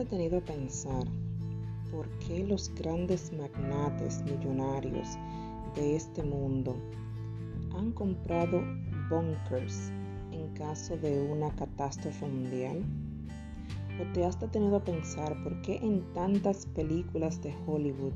[0.00, 1.04] detenido a pensar
[1.92, 5.06] por qué los grandes magnates millonarios
[5.76, 6.74] de este mundo
[7.76, 8.62] han comprado
[9.10, 9.92] bunkers
[10.32, 12.82] en caso de una catástrofe mundial?
[14.00, 18.14] ¿O te has detenido a pensar por qué en tantas películas de Hollywood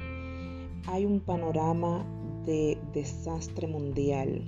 [0.86, 2.02] hay un panorama
[2.46, 4.42] de desastre mundial,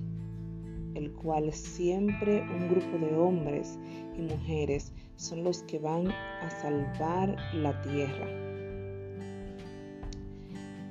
[0.95, 3.79] el cual siempre un grupo de hombres
[4.17, 8.27] y mujeres son los que van a salvar la tierra?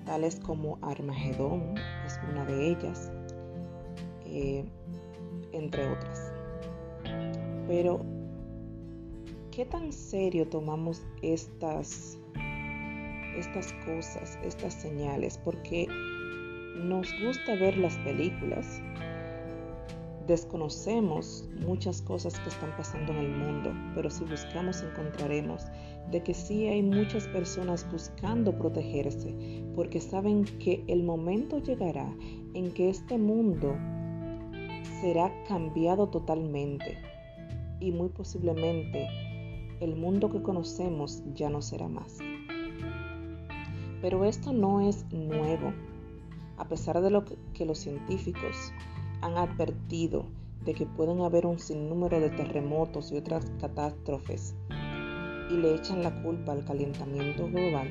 [0.06, 1.76] Tales como Armagedón
[2.06, 3.12] es una de ellas,
[4.26, 4.64] eh,
[5.52, 6.32] entre otras.
[7.68, 8.02] Pero,
[9.52, 12.20] ¿qué tan serio tomamos estas,
[13.36, 15.40] estas cosas, estas señales?
[15.40, 15.88] Porque
[16.76, 18.82] nos gusta ver las películas,
[20.28, 25.66] desconocemos muchas cosas que están pasando en el mundo, pero si buscamos encontraremos
[26.12, 32.12] de que sí hay muchas personas buscando protegerse, porque saben que el momento llegará
[32.54, 33.76] en que este mundo
[35.02, 36.98] será cambiado totalmente
[37.80, 39.08] y muy posiblemente
[39.80, 42.18] el mundo que conocemos ya no será más.
[44.02, 45.74] Pero esto no es nuevo,
[46.58, 48.72] a pesar de lo que los científicos
[49.26, 50.26] han advertido
[50.64, 54.56] de que pueden haber un sinnúmero de terremotos y otras catástrofes
[55.50, 57.90] y le echan la culpa al calentamiento global,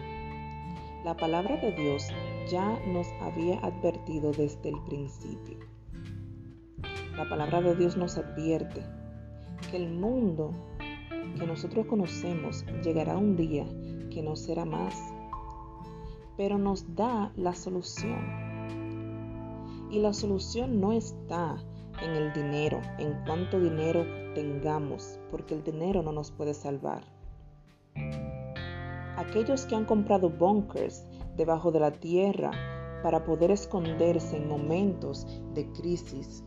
[1.05, 2.09] la palabra de Dios
[2.51, 5.59] ya nos había advertido desde el principio.
[7.17, 8.83] La palabra de Dios nos advierte
[9.71, 10.53] que el mundo
[11.39, 13.67] que nosotros conocemos llegará un día
[14.11, 14.97] que no será más,
[16.37, 18.44] pero nos da la solución.
[19.95, 21.56] Y la solución no está
[22.03, 27.05] en el dinero, en cuánto dinero tengamos, porque el dinero no nos puede salvar.
[29.17, 31.06] Aquellos que han comprado bunkers
[31.37, 32.50] debajo de la tierra
[33.05, 36.43] para poder esconderse en momentos de crisis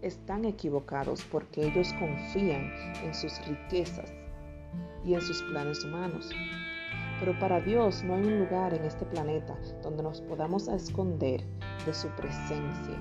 [0.00, 2.72] están equivocados porque ellos confían
[3.04, 4.12] en sus riquezas
[5.04, 6.28] y en sus planes humanos.
[7.22, 11.40] Pero para Dios no hay un lugar en este planeta donde nos podamos esconder
[11.86, 12.98] de su presencia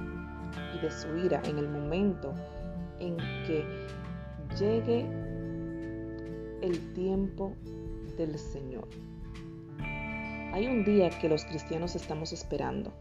[0.76, 2.32] y de su ira en el momento
[3.00, 3.18] en
[3.48, 3.66] que
[4.60, 5.08] llegue
[6.62, 7.56] el tiempo
[8.16, 8.88] del Señor.
[10.54, 12.94] Hay un día que los cristianos estamos esperando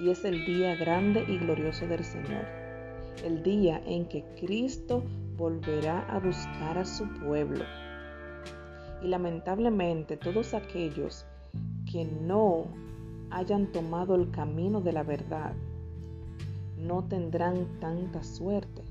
[0.00, 2.46] y es el día grande y glorioso del Señor
[3.24, 5.02] el día en que Cristo
[5.36, 7.64] volverá a buscar a su pueblo.
[9.06, 11.26] Y lamentablemente todos aquellos
[11.88, 12.64] que no
[13.30, 15.52] hayan tomado el camino de la verdad
[16.76, 18.82] no tendrán tanta suerte.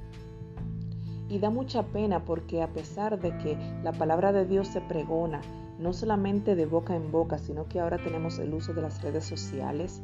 [1.27, 5.41] Y da mucha pena porque a pesar de que la palabra de Dios se pregona,
[5.79, 9.25] no solamente de boca en boca, sino que ahora tenemos el uso de las redes
[9.25, 10.01] sociales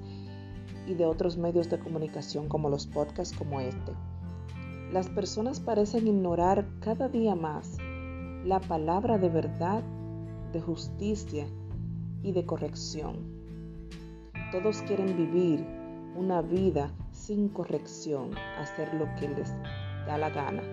[0.88, 3.94] y de otros medios de comunicación como los podcasts como este
[4.92, 7.78] las personas parecen ignorar cada día más
[8.46, 9.84] la palabra de verdad,
[10.52, 11.48] de justicia
[12.24, 13.18] y de corrección.
[14.52, 15.66] Todos quieren vivir
[16.16, 19.54] una vida sin corrección, hacer lo que les
[20.06, 20.64] da la gana,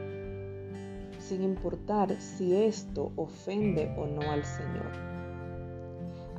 [1.19, 4.91] sin importar si esto ofende o no al Señor.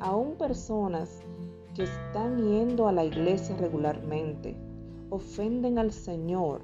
[0.00, 1.22] Aún personas
[1.74, 4.56] que están yendo a la iglesia regularmente
[5.10, 6.62] ofenden al Señor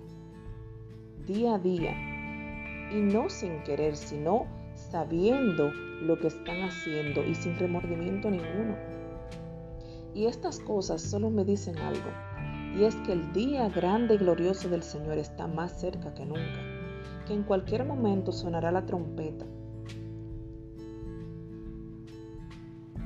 [1.26, 1.92] día a día
[2.92, 4.46] y no sin querer, sino
[4.90, 8.76] sabiendo lo que están haciendo y sin remordimiento ninguno.
[10.14, 12.10] Y estas cosas solo me dicen algo,
[12.74, 16.60] y es que el día grande y glorioso del Señor está más cerca que nunca,
[17.26, 19.44] que en cualquier momento sonará la trompeta.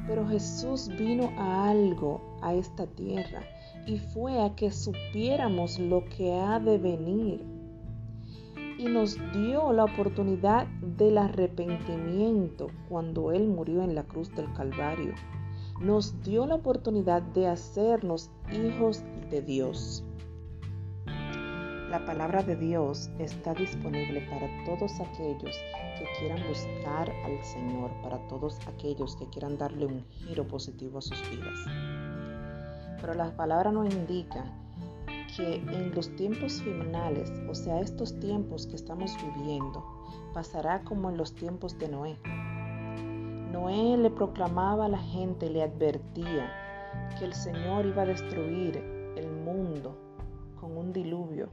[0.06, 3.42] Pero Jesús vino a algo, a esta tierra,
[3.86, 7.49] y fue a que supiéramos lo que ha de venir
[8.80, 15.12] y nos dio la oportunidad del arrepentimiento cuando Él murió en la cruz del Calvario.
[15.80, 20.02] Nos dio la oportunidad de hacernos hijos de Dios.
[21.90, 25.56] La palabra de Dios está disponible para todos aquellos
[25.98, 31.02] que quieran buscar al Señor, para todos aquellos que quieran darle un giro positivo a
[31.02, 31.58] sus vidas.
[32.98, 34.44] Pero la palabra nos indica
[35.36, 39.84] que en los tiempos finales, o sea, estos tiempos que estamos viviendo,
[40.32, 42.16] pasará como en los tiempos de Noé.
[43.52, 46.50] Noé le proclamaba a la gente, le advertía
[47.18, 48.76] que el Señor iba a destruir
[49.16, 49.96] el mundo
[50.60, 51.48] con un diluvio.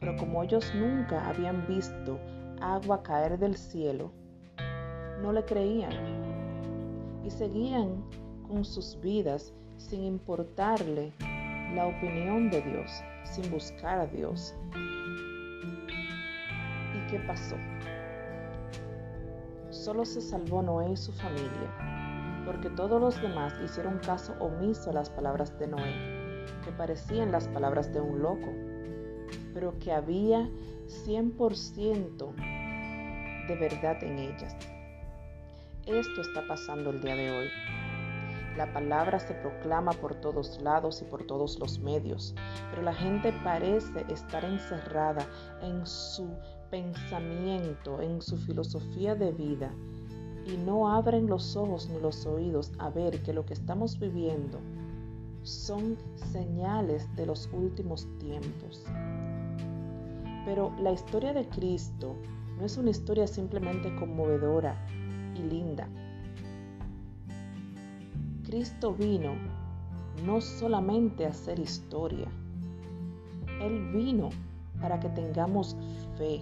[0.00, 2.18] Pero como ellos nunca habían visto
[2.60, 4.10] agua caer del cielo,
[5.22, 5.92] no le creían
[7.24, 8.04] y seguían
[8.46, 11.12] con sus vidas sin importarle
[11.74, 12.90] la opinión de Dios,
[13.24, 14.54] sin buscar a Dios.
[16.94, 17.56] ¿Y qué pasó?
[19.70, 24.94] Solo se salvó Noé y su familia, porque todos los demás hicieron caso omiso a
[24.94, 28.52] las palabras de Noé, que parecían las palabras de un loco,
[29.52, 30.48] pero que había
[31.06, 32.34] 100%
[33.48, 34.56] de verdad en ellas.
[35.86, 37.48] Esto está pasando el día de hoy.
[38.58, 42.34] La palabra se proclama por todos lados y por todos los medios,
[42.70, 45.24] pero la gente parece estar encerrada
[45.62, 46.28] en su
[46.68, 49.72] pensamiento, en su filosofía de vida
[50.44, 54.58] y no abren los ojos ni los oídos a ver que lo que estamos viviendo
[55.44, 55.96] son
[56.32, 58.84] señales de los últimos tiempos.
[60.44, 62.16] Pero la historia de Cristo
[62.58, 64.84] no es una historia simplemente conmovedora
[65.36, 65.88] y linda.
[68.48, 69.34] Cristo vino
[70.24, 72.28] no solamente a hacer historia,
[73.60, 74.30] Él vino
[74.80, 75.76] para que tengamos
[76.16, 76.40] fe,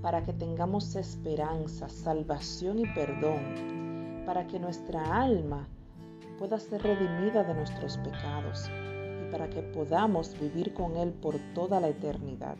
[0.00, 5.68] para que tengamos esperanza, salvación y perdón, para que nuestra alma
[6.38, 11.78] pueda ser redimida de nuestros pecados y para que podamos vivir con Él por toda
[11.78, 12.56] la eternidad.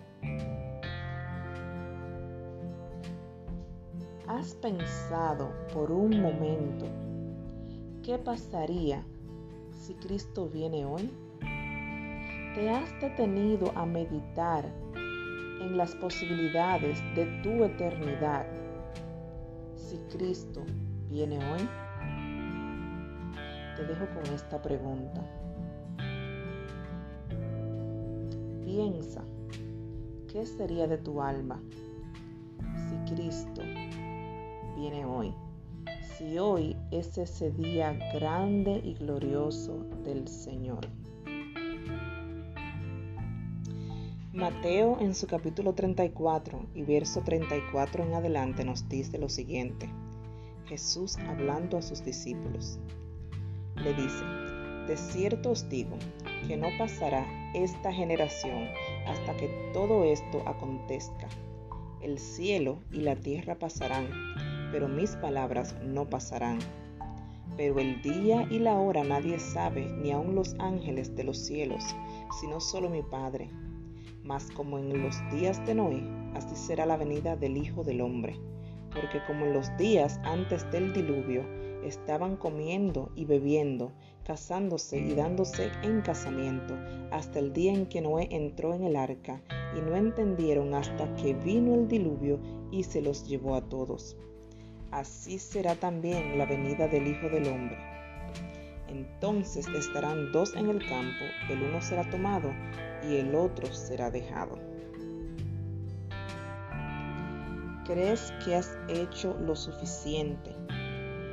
[4.26, 6.84] ¿Has pensado por un momento
[8.08, 9.04] qué pasaría
[9.70, 11.10] si Cristo viene hoy?
[12.54, 14.64] ¿Te has detenido a meditar
[15.60, 18.46] en las posibilidades de tu eternidad
[19.74, 20.64] si Cristo
[21.10, 21.68] viene hoy?
[23.76, 25.22] Te dejo con esta pregunta.
[28.64, 29.22] Piensa,
[30.32, 31.60] ¿qué sería de tu alma
[32.88, 33.60] si Cristo
[34.78, 35.34] viene hoy?
[36.18, 40.88] Si hoy es ese día grande y glorioso del Señor.
[44.32, 49.88] Mateo en su capítulo 34 y verso 34 en adelante nos dice lo siguiente.
[50.66, 52.80] Jesús hablando a sus discípulos.
[53.76, 54.24] Le dice,
[54.88, 55.96] de cierto os digo
[56.48, 57.24] que no pasará
[57.54, 58.66] esta generación
[59.06, 61.28] hasta que todo esto acontezca.
[62.02, 64.08] El cielo y la tierra pasarán,
[64.70, 66.58] pero mis palabras no pasarán.
[67.56, 71.84] Pero el día y la hora nadie sabe, ni aun los ángeles de los cielos,
[72.40, 73.50] sino solo mi Padre
[74.28, 76.02] mas como en los días de Noé,
[76.34, 78.38] así será la venida del Hijo del Hombre.
[78.94, 81.42] Porque como en los días antes del diluvio,
[81.82, 83.90] estaban comiendo y bebiendo,
[84.24, 86.74] casándose y dándose en casamiento,
[87.10, 89.40] hasta el día en que Noé entró en el arca,
[89.74, 92.38] y no entendieron hasta que vino el diluvio
[92.70, 94.18] y se los llevó a todos.
[94.90, 97.78] Así será también la venida del Hijo del Hombre.
[98.88, 102.52] Entonces estarán dos en el campo, el uno será tomado
[103.02, 104.58] y el otro será dejado.
[107.84, 110.54] ¿Crees que has hecho lo suficiente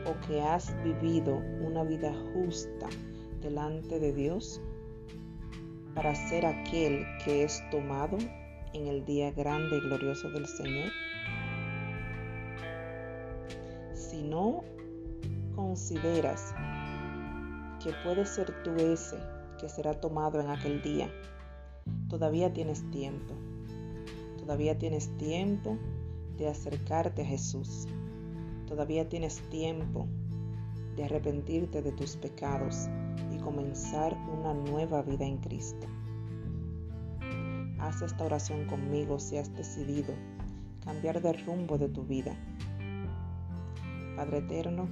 [0.05, 2.87] o que has vivido una vida justa
[3.41, 4.61] delante de Dios
[5.93, 8.17] para ser aquel que es tomado
[8.73, 10.91] en el día grande y glorioso del Señor?
[14.29, 14.63] No
[15.55, 16.53] consideras
[17.83, 19.17] que puedes ser tú ese
[19.59, 21.09] que será tomado en aquel día,
[22.09, 23.33] todavía tienes tiempo.
[24.45, 25.77] Todavía tienes tiempo
[26.37, 27.87] de acercarte a Jesús.
[28.67, 30.07] Todavía tienes tiempo
[30.95, 32.87] de arrepentirte de tus pecados
[33.33, 35.87] y comenzar una nueva vida en Cristo.
[37.79, 40.13] Haz esta oración conmigo si has decidido
[40.83, 42.35] cambiar de rumbo de tu vida.
[44.15, 44.87] Padre eterno,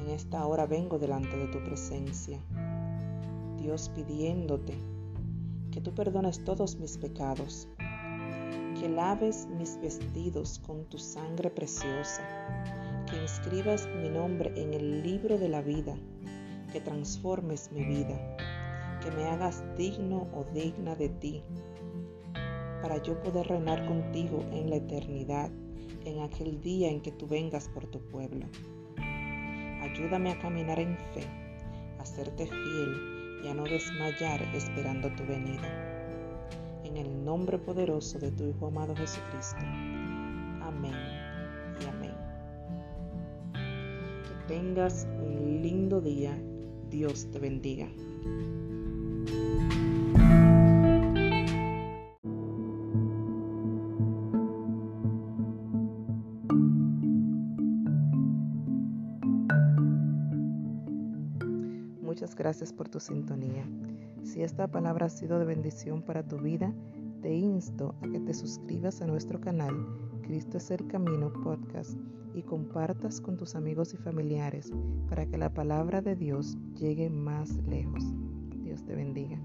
[0.00, 2.40] en esta hora vengo delante de tu presencia,
[3.58, 4.74] Dios pidiéndote
[5.70, 7.68] que tú perdones todos mis pecados,
[8.80, 12.22] que laves mis vestidos con tu sangre preciosa,
[13.10, 15.94] que inscribas mi nombre en el libro de la vida,
[16.72, 18.36] que transformes mi vida,
[19.02, 21.42] que me hagas digno o digna de ti,
[22.80, 25.50] para yo poder reinar contigo en la eternidad,
[26.04, 28.46] en aquel día en que tú vengas por tu pueblo.
[29.80, 31.24] Ayúdame a caminar en fe,
[31.98, 35.90] a serte fiel y a no desmayar esperando tu venida.
[36.84, 39.60] En el nombre poderoso de tu Hijo amado Jesucristo.
[40.62, 40.94] Amén
[41.80, 42.14] y amén.
[44.24, 46.38] Que tengas un lindo día.
[46.90, 47.88] Dios te bendiga.
[62.42, 63.64] Gracias por tu sintonía.
[64.24, 66.74] Si esta palabra ha sido de bendición para tu vida,
[67.20, 69.72] te insto a que te suscribas a nuestro canal
[70.22, 71.96] Cristo es el Camino podcast
[72.34, 74.72] y compartas con tus amigos y familiares
[75.08, 78.02] para que la palabra de Dios llegue más lejos.
[78.64, 79.38] Dios te bendiga.